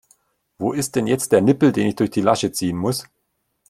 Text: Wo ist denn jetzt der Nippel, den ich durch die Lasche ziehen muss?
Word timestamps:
Wo 0.57 0.73
ist 0.73 0.95
denn 0.95 1.05
jetzt 1.05 1.31
der 1.31 1.41
Nippel, 1.41 1.71
den 1.71 1.85
ich 1.85 1.95
durch 1.95 2.09
die 2.09 2.21
Lasche 2.21 2.51
ziehen 2.51 2.75
muss? 2.75 3.05